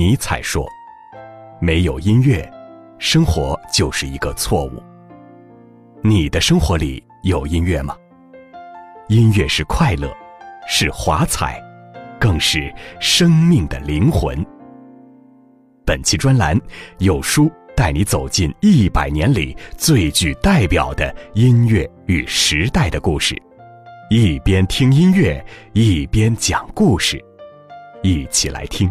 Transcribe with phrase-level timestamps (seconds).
[0.00, 0.66] 尼采说
[1.60, 2.50] ：“没有音乐，
[2.98, 4.82] 生活就是一个错误。”
[6.02, 7.94] 你的生活里有音乐吗？
[9.08, 10.10] 音乐是快乐，
[10.66, 11.62] 是华彩，
[12.18, 14.42] 更是生命的灵魂。
[15.84, 16.58] 本期专栏
[17.00, 23.36] 有书带你走进一百年里最具代表的音乐与时代的故事，
[24.08, 25.44] 一边听音乐
[25.74, 27.22] 一边讲故事，
[28.02, 28.90] 一起来听。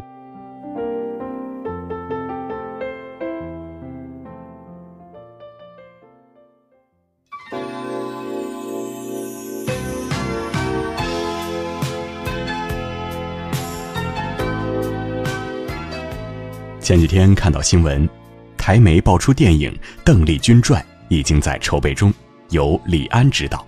[16.90, 18.10] 前几天看到新闻，
[18.58, 19.72] 台媒爆出电影
[20.04, 22.12] 《邓丽君传》已经在筹备中，
[22.50, 23.64] 由李安执导，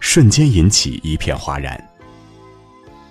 [0.00, 1.82] 瞬间引起一片哗然。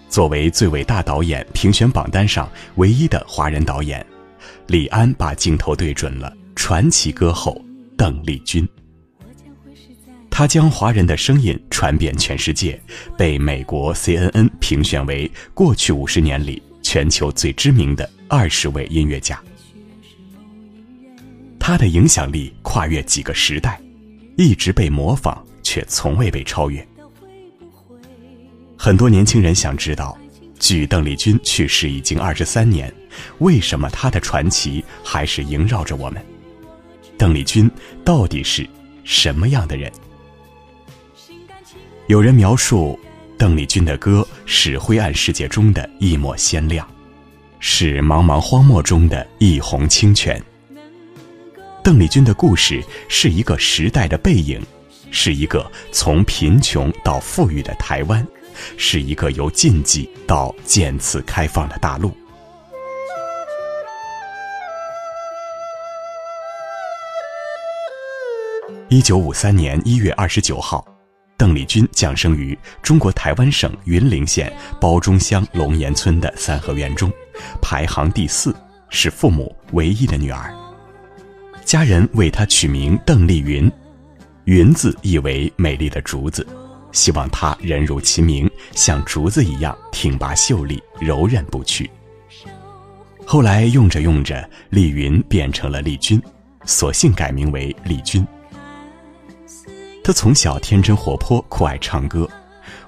[0.08, 4.06] 作为最伟大导演评选榜单上唯一的华人导演，
[4.68, 7.60] 李安把镜头对准了传奇歌后
[7.98, 8.70] 邓丽君。
[10.30, 12.80] 他将华人的声音传遍全世界，
[13.18, 18.08] 被美国 CNN 评选为过去五十年里全球最知名的。
[18.34, 19.38] 二十位音乐家，
[21.60, 23.78] 他的影响力跨越几个时代，
[24.38, 26.88] 一直被模仿，却从未被超越。
[28.78, 30.18] 很多年轻人想知道，
[30.58, 32.90] 距邓丽君去世已经二十三年，
[33.40, 36.26] 为什么她的传奇还是萦绕着我们？
[37.18, 37.70] 邓丽君
[38.06, 38.66] 到底是
[39.04, 39.92] 什么样的人？
[42.08, 42.98] 有人描述，
[43.38, 46.88] 邓丽君的歌是灰暗世界中的一抹鲜亮。
[47.64, 50.42] 是茫茫荒漠中的一泓清泉。
[51.84, 54.60] 邓丽君的故事是一个时代的背影，
[55.12, 58.28] 是一个从贫穷到富裕的台湾，
[58.78, 62.12] 是一个由禁忌到渐次开放的大陆。
[68.90, 70.84] 一九五三年一月二十九号。
[71.38, 77.12] 邓丽君降生于中国台湾省云林县包中乡龙岩村的三合院中，
[77.62, 78.56] 排行第四，
[78.90, 80.54] 是父母唯一的女儿。
[81.64, 83.72] 家人为她取名邓丽云，
[84.46, 86.46] 云字意为美丽的竹子，
[86.92, 91.90] 希望她人如其名，像竹子一样挺拔秀丽、柔韧不屈。
[93.26, 96.22] 后来用着用着，丽云变成了丽君，
[96.66, 98.26] 索性改名为丽君。
[100.04, 102.28] 她从小天真活泼，酷爱唱歌，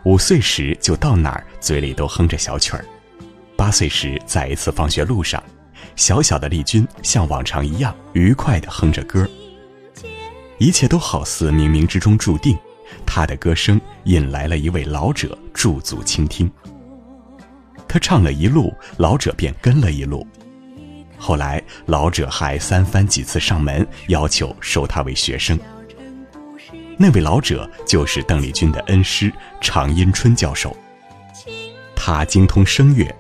[0.04, 2.84] 五岁时就到哪儿嘴里都哼着小曲儿。
[3.56, 5.42] 八岁时，在一次放学路上，
[5.96, 9.28] 小小的丽君像往常一样愉快地哼着歌，
[10.58, 12.58] 一切都好似冥冥之中注定。
[13.06, 16.52] 她的歌声引来了一位老者驻足倾听。
[17.88, 20.26] 他唱了一路，老者便跟了一路。
[21.18, 25.58] 后来，老者还三番几次上门要求收他为学生。
[26.98, 29.32] 那位老者就是邓丽君的恩师
[29.62, 30.76] 常荫春教授，
[31.96, 33.14] 他精通声乐，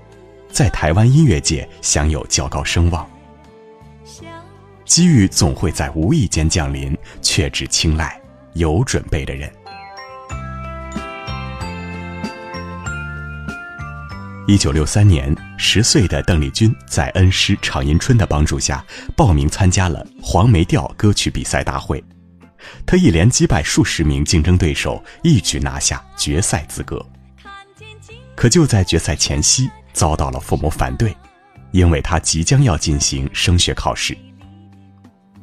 [0.54, 3.10] 在台湾音乐界享有较高声望。
[4.86, 8.22] 机遇总会在无意间降临，却只青睐
[8.54, 9.52] 有准备的人。
[14.46, 18.86] 一九六三年，十岁的邓丽君在恩师常荫春的帮助下，
[19.16, 22.04] 报名参加了黄梅调歌曲比赛大会。
[22.86, 27.04] 他一连击败数十名竞争对手，一举拿下决赛资格。
[28.36, 31.16] 可就在决赛前夕，遭到了父母反对，
[31.72, 34.18] 因为他即将要进行升学考试。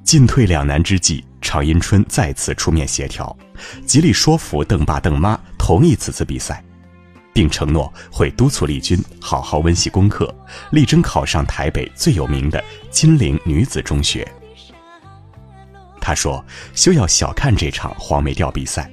[0.03, 3.37] 进退两难之际，常荫春再次出面协调，
[3.87, 6.65] 极力说服邓爸邓妈同意此次比赛，
[7.33, 10.34] 并承诺会督促丽君好好温习功课，
[10.72, 14.27] 力争考上台北最有名的金陵女子中学。
[16.00, 16.44] 他说
[16.75, 18.91] ：“休要小看这场黄梅调比赛，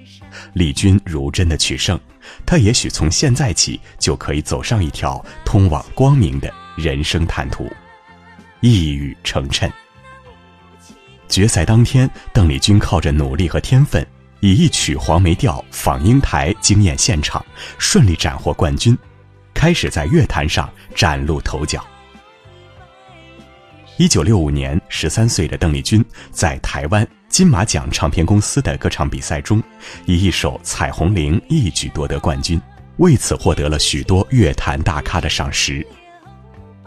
[0.57, 2.00] 丽君如真的取胜，
[2.45, 7.72] 她也许从现在起就可以走上一条通往光明的人生坦途。”
[8.59, 9.72] 一语成谶。
[11.29, 14.05] 决赛当天，邓丽君靠着努力和天分，
[14.40, 17.46] 以一曲黄梅调访英台惊艳现场，
[17.78, 18.97] 顺利斩获冠军，
[19.53, 21.85] 开始在乐坛上崭露头角。
[23.97, 29.62] 一九六五年，十三岁的邓丽君在台湾金马奖唱片公司的歌唱比赛中，
[30.06, 32.59] 以一首《彩虹铃》一举夺得冠军，
[32.97, 35.85] 为此获得了许多乐坛大咖的赏识。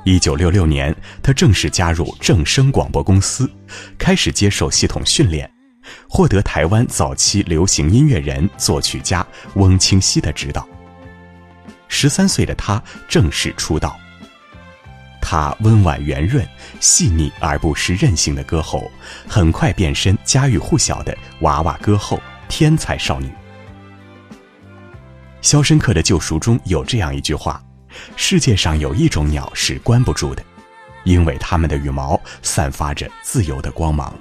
[0.04, 3.48] 一九六六年，他正式加入正声广播公司，
[3.98, 5.48] 开始接受系统训练，
[6.08, 10.66] 获得台湾早期流行音乐人、作曲家翁清溪的指导。
[11.86, 13.99] 十三岁的他正式出道。
[15.20, 16.46] 她温婉圆润、
[16.80, 18.90] 细腻而不失韧性的歌喉，
[19.28, 23.28] 很快变身家喻户晓的娃娃歌后、天才少女。
[25.42, 27.62] 《肖申克的救赎》中有这样一句话
[28.16, 30.42] ：“世界上有一种鸟是关不住的，
[31.04, 34.14] 因为它们的羽毛散发着自由的光芒。”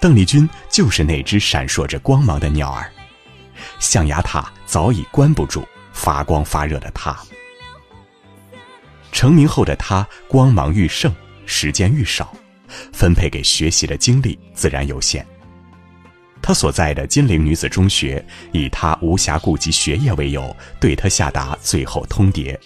[0.00, 2.90] 邓丽君就是那只闪烁着光芒的鸟儿，
[3.78, 7.16] 象牙塔早已关不住发光发热的她。
[9.20, 11.14] 成名后的她光芒愈盛，
[11.44, 12.34] 时间愈少，
[12.90, 15.26] 分配给学习的精力自然有限。
[16.40, 22.58] 她所在的金陵女子中学以她无暇顾及学业为由，对她下达最后通牒，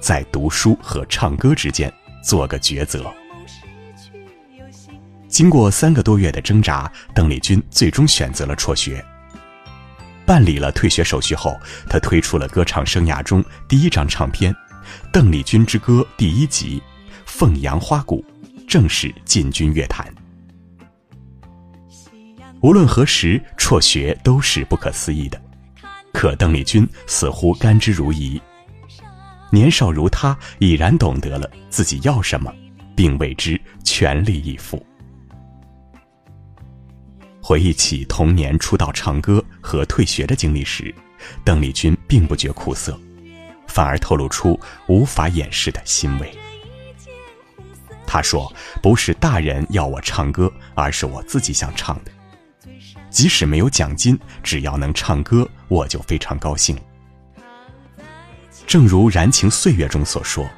[0.00, 1.92] 在读书和唱歌之间
[2.24, 3.06] 做个抉择。
[5.28, 9.00] 经过三个多月的挣扎，邓丽君最终选择了辍学。
[10.26, 11.56] 办理了退学手续后，
[11.88, 14.52] 她推出了歌唱生涯中第一张唱片
[15.12, 16.78] 《邓丽君之歌》第一集
[17.26, 18.24] 《凤阳花鼓》，
[18.68, 20.06] 正式进军乐坛。
[22.62, 25.40] 无论何时辍学都是不可思议的，
[26.12, 28.40] 可邓丽君似乎甘之如饴。
[29.50, 32.54] 年少如她，已然懂得了自己要什么，
[32.94, 34.84] 并为之全力以赴。
[37.42, 40.94] 回忆起童年出道唱歌和退学的经历时，
[41.42, 42.96] 邓丽君并不觉苦涩，
[43.70, 44.58] 反而透露出
[44.88, 46.30] 无法掩饰的欣慰。
[48.06, 48.52] 他说
[48.82, 52.10] ：“不是大人要我唱歌，而是我自己想唱的。
[53.08, 56.76] 即使没有奖金，只要能唱歌，我就非常高兴。”
[58.66, 60.48] 正如《燃情岁月》中所说：“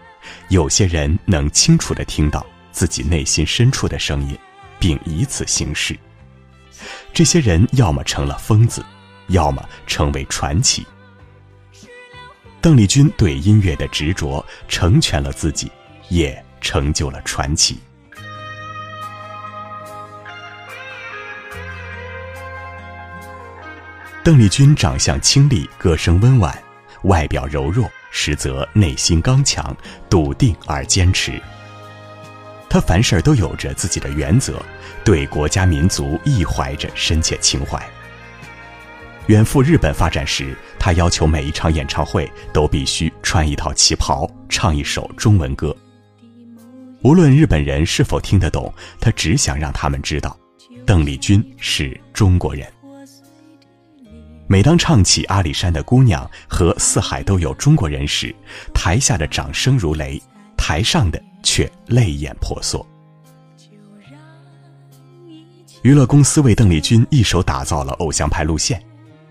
[0.48, 4.38] 有些人能清楚地听到自己内心深处的声音，
[4.78, 5.94] 并以此行事。”
[7.12, 8.84] 这些人要么成了疯子，
[9.28, 10.86] 要么成为传奇。
[12.62, 15.68] 邓丽君对音乐的执着，成全了自己，
[16.10, 17.76] 也成就了传奇。
[24.22, 26.56] 邓丽君长相清丽，歌声温婉，
[27.02, 29.76] 外表柔弱，实则内心刚强、
[30.08, 31.42] 笃定而坚持。
[32.70, 34.62] 她凡事都有着自己的原则。
[35.04, 37.84] 对国家民族亦怀着深切情怀。
[39.28, 45.74] 远赴日本发展时，他要求每一场演唱会都必须穿一套旗袍，唱一首中文歌。
[47.02, 50.36] 无论日本人是否听得懂，他只想让他们知道，
[50.84, 52.66] 邓丽君是中国人。
[54.48, 58.34] 每当唱起《阿里山的姑娘》和《四海都有中国人》时，
[58.74, 60.20] 台下的掌声如雷，
[60.56, 62.84] 台上的却泪眼婆娑。
[65.82, 68.80] 娱乐公司为邓丽君一手打造了偶像派路线，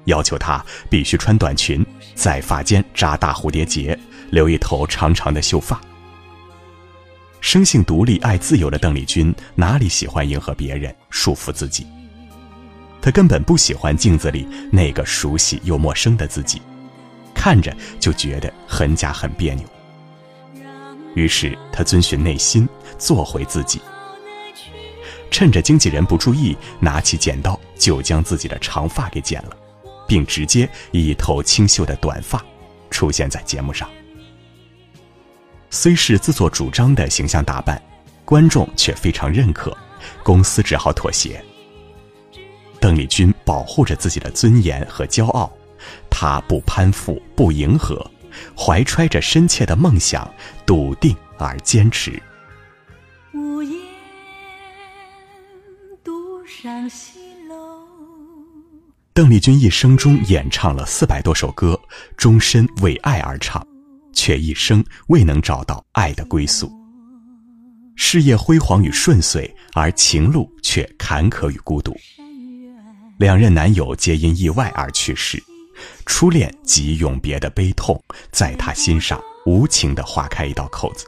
[0.05, 3.97] 要求她必须穿短裙，在发间扎大蝴蝶结，
[4.29, 5.79] 留一头长长的秀发。
[7.39, 11.87] 生性独立、爱自由的邓丽君哪里喜欢迎合别人、束缚自己？
[13.01, 16.61] 她根本不喜欢镜子里那个熟悉又陌生的自己，
[17.33, 19.65] 看着就觉得很假、很别扭。
[21.15, 22.69] 于是她遵循内心，
[22.99, 23.81] 做回自己。
[25.31, 29.57] 趁着经纪人不注意，拿起剪刀就将自己的长发给剪了，
[30.11, 32.43] 并直接以一头清秀的短发
[32.89, 33.89] 出现在节目上。
[35.69, 37.81] 虽是自作主张的形象打扮，
[38.25, 39.73] 观众却非常认可，
[40.21, 41.41] 公司只好妥协。
[42.77, 45.49] 邓丽君保护着自己的尊严和骄傲，
[46.09, 48.05] 她不攀附，不迎合，
[48.53, 50.29] 怀揣着深切的梦想，
[50.65, 52.21] 笃定而坚持。
[53.33, 53.79] 无言
[56.03, 57.20] 独伤心
[59.13, 61.77] 邓丽君一生中演唱了四百多首歌，
[62.15, 63.65] 终身为爱而唱，
[64.13, 66.71] 却一生未能找到爱的归宿。
[67.97, 71.93] 事业辉煌与顺遂，而情路却坎坷与孤独。
[73.17, 75.43] 两任男友皆因意外而去世，
[76.05, 78.01] 初恋及永别的悲痛，
[78.31, 81.05] 在她心上无情地划开一道口子。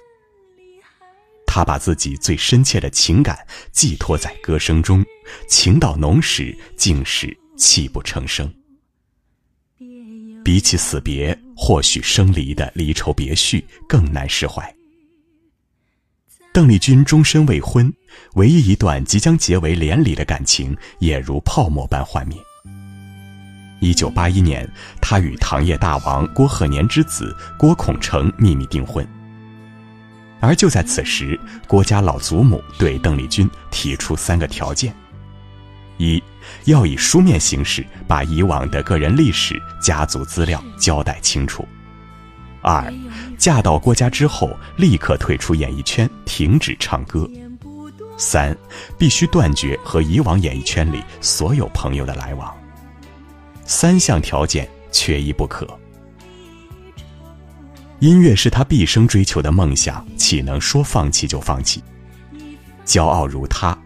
[1.47, 3.37] 她把自己最深切的情感
[3.71, 5.05] 寄托在歌声中，
[5.47, 8.51] 情到浓时，竟是泣不成声。
[10.43, 14.75] 比起死别，或许生离的离愁别绪更难释怀。
[16.53, 17.91] 邓丽君终身未婚，
[18.33, 22.37] 唯一一段即将结为连理的感情，也如泡沫般幻灭。
[23.79, 24.69] 一九八一年，
[25.01, 29.07] 她与糖业大王郭鹤年之子郭孔成秘密订婚。
[30.41, 34.93] 而就在此时，郭家老祖母对邓丽君提出三个条件：
[35.97, 36.21] 一，
[36.65, 41.63] 要以书面形式把以往的个人历史、家族资料交代清楚；
[42.61, 42.93] 二，
[43.37, 47.29] 嫁到郭家之后立刻退出演艺圈，停止唱歌。
[48.17, 48.55] 三，
[48.97, 52.53] 必须断绝和以往演艺圈里所有朋友的来往。
[53.65, 55.67] 三项条件缺一不可。
[57.99, 61.81] 音乐是他毕生追求的梦想，岂能说放弃就放弃？
[62.85, 63.77] 骄傲如他，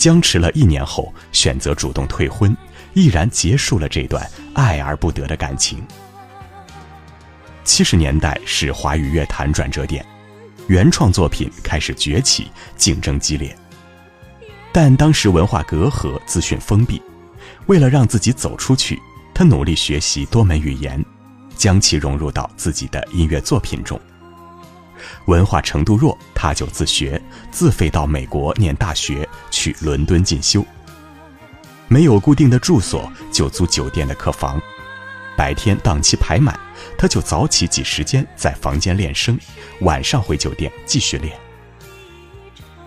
[0.00, 2.56] 僵持了一年后，选择主动退婚，
[2.94, 5.86] 毅然结束了这段爱而不得的感情。
[7.64, 10.02] 七十年代是华语乐坛转折点，
[10.68, 13.54] 原创作品开始崛起，竞争激烈。
[14.72, 17.02] 但当时文化隔阂，资讯封闭，
[17.66, 18.98] 为了让自己走出去，
[19.34, 21.04] 他努力学习多门语言。
[21.56, 24.00] 将其融入到自己的音乐作品中。
[25.26, 30.64] 文化程度弱，他就自学，自费到美国念大学，去伦敦进修。
[31.88, 34.60] 没有固定的住所，就租酒店的客房。
[35.36, 36.58] 白天档期排满，
[36.98, 39.38] 他就早起挤时间在房间练声，
[39.80, 41.36] 晚上回酒店继续练。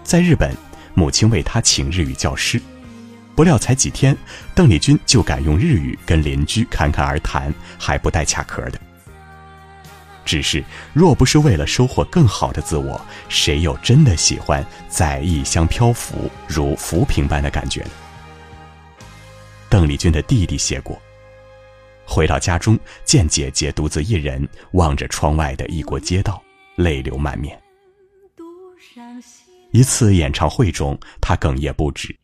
[0.03, 0.55] 在日本，
[0.93, 2.61] 母亲为他请日语教师。
[3.35, 4.15] 不料才几天，
[4.53, 8.79] 邓丽君就敢用日语跟邻居侃侃而谈，还不带卡壳的。
[10.25, 10.63] 只是，
[10.93, 12.99] 若不是为了收获更好的自我，
[13.29, 17.89] 谁又真的喜欢在异乡漂浮，如浮萍般的感觉呢？
[19.69, 21.01] 邓丽君的弟弟写过：
[22.05, 26.41] 回到家中，见姐姐独自一人望着窗外的异国街道，
[26.75, 27.59] 泪流满面。
[29.71, 32.15] 一次演唱会中，他哽咽不止。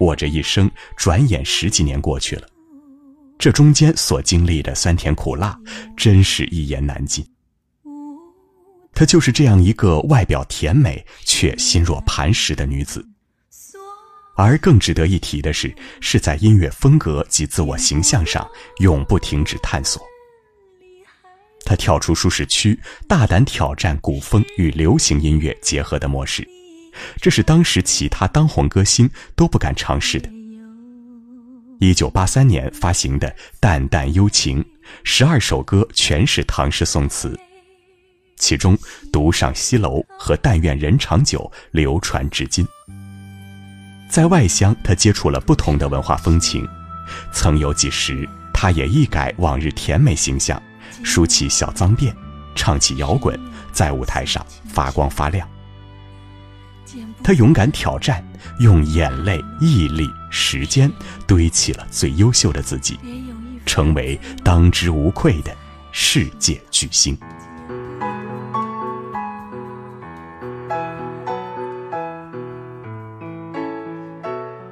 [0.00, 2.48] 我这一生，转眼十几年过去了，
[3.38, 5.58] 这中间所经历的酸甜苦辣，
[5.96, 7.24] 真是一言难尽。
[8.92, 13.06] 她就是这样一个外表甜美却心若磐石的女子。
[14.34, 18.46] 而更值得一提的是，是在音乐风格及自我形象上
[18.78, 20.02] 永不停止探索。
[21.64, 22.78] 她跳出舒适区，
[23.08, 26.46] 大胆挑战古风与流行音乐结合的模式。
[27.20, 30.30] 这是当时其他当红歌星都不敢尝试的。
[31.78, 33.28] 一九八三年发行的
[33.60, 34.62] 《淡淡幽情》，
[35.04, 37.38] 十二首歌全是唐诗宋词，
[38.36, 38.74] 其中
[39.12, 41.38] 《独上西楼》和《但愿人长久》
[41.72, 42.66] 流传至今。
[44.08, 46.66] 在外乡，他接触了不同的文化风情，
[47.30, 50.60] 曾有几时，他也一改往日甜美形象，
[51.04, 52.14] 梳起小脏辫，
[52.54, 53.38] 唱起摇滚，
[53.70, 55.46] 在舞台上发光发亮。
[57.22, 58.24] 他勇敢挑战，
[58.58, 60.90] 用眼泪、毅力、时间
[61.26, 62.98] 堆起了最优秀的自己，
[63.64, 65.54] 成为当之无愧的
[65.92, 67.16] 世界巨星。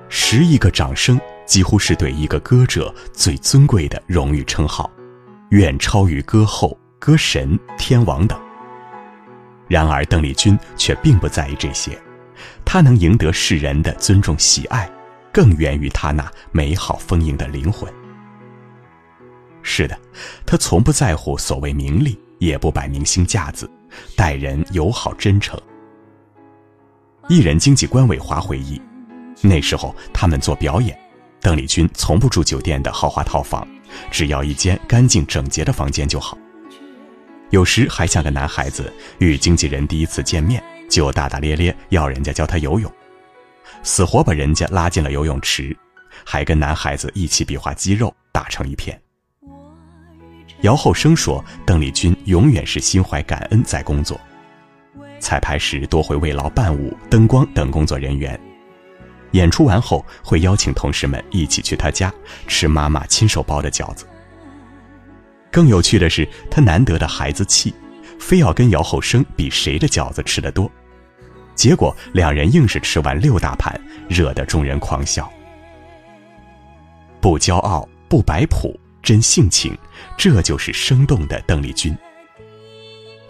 [0.09, 4.91] 十亿个掌声，几乎是对一个歌者最尊贵的荣誉称号，
[5.51, 8.37] 远超于歌后、歌神、天王等。
[9.69, 11.97] 然而，邓丽君却并不在意这些。
[12.65, 14.91] 他能赢得世人的尊重喜爱，
[15.33, 17.93] 更源于他那美好丰盈的灵魂。
[19.63, 19.99] 是的，
[20.45, 23.71] 他从不在乎所谓名利，也不摆明星架子，
[24.17, 25.59] 待人友好真诚。
[27.29, 28.81] 艺人经纪官伟华回忆，
[29.41, 30.99] 那时候他们做表演，
[31.41, 33.67] 邓丽君从不住酒店的豪华套房，
[34.11, 36.37] 只要一间干净整洁的房间就好。
[37.51, 40.63] 有时还像个男孩子，与经纪人第一次见面。
[40.89, 42.93] 就大大咧咧要人家教他游泳，
[43.83, 45.77] 死活把人家拉进了游泳池，
[46.25, 49.01] 还跟男孩子一起比划肌肉，打成一片。
[50.61, 54.19] 姚后生说，邓丽君永远是心怀感恩在工作，
[55.19, 58.39] 彩排时多会慰劳伴舞、灯光等工作人员，
[59.33, 62.13] 演出完后会邀请同事们一起去他家
[62.47, 64.07] 吃妈妈亲手包的饺子。
[65.51, 67.75] 更有趣的是，他难得的孩子气。
[68.19, 70.71] 非要跟姚后生比谁的饺子吃得多，
[71.55, 73.79] 结果两人硬是吃完六大盘，
[74.09, 75.31] 惹得众人狂笑。
[77.21, 79.77] 不骄傲，不摆谱，真性情，
[80.17, 81.97] 这就是生动的邓丽君。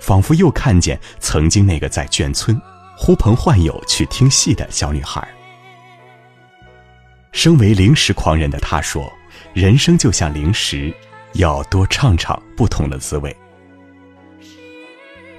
[0.01, 2.61] 仿佛又看见曾经那个在眷村
[2.97, 5.27] 呼朋唤友去听戏的小女孩。
[7.33, 9.11] 身为零食狂人的她说
[9.55, 10.95] ：“人生就像零食，
[11.35, 13.35] 要多尝尝不同的滋味。”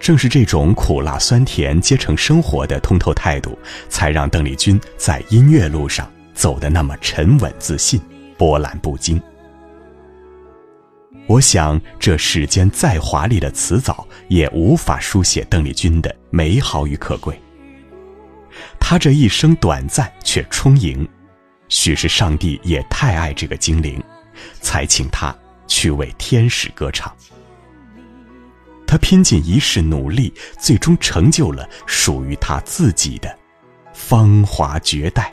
[0.05, 3.57] 正是这种苦辣酸甜皆成生活的通透态度，
[3.89, 7.99] 才让邓丽君在音乐路上走得那么沉稳自信、
[8.37, 9.19] 波澜不惊。
[11.25, 17.41] 我想，这世间再华丽的词藻，也无法书写邓丽君的美好与可贵。
[18.79, 21.09] 她这一生短暂却充盈，
[21.67, 23.99] 许是上帝也太爱这个精灵，
[24.61, 25.35] 才请她
[25.65, 27.11] 去为天使歌唱。
[28.95, 33.37] 他拼尽一世努力，最终成就了属于他自己的
[33.93, 35.29] 芳华绝代。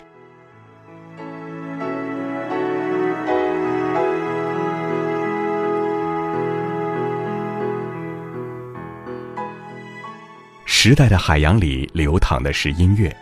[10.64, 13.16] 时代的海洋里流淌的是音乐，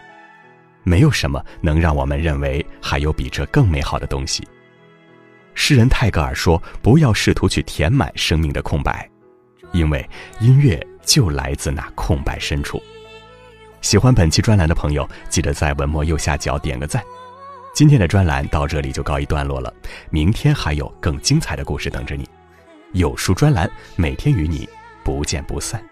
[0.85, 4.43] 没有什么能让我们认为还有比这更美好的东西。
[5.53, 9.07] 诗人泰戈尔说：“不要试图去填满生命的空白，
[9.73, 10.09] 因为
[10.41, 12.83] 音乐就来自那空白深处。”
[13.83, 17.03] 喜欢本期专栏的朋友，记得在文末右下角点个赞。
[17.75, 19.73] 今天的专栏到这里就告一段落了，
[20.11, 22.29] 明天还有更精彩的故事等着你。
[22.93, 24.69] 有书专栏每天与你
[25.03, 25.83] 不见不散。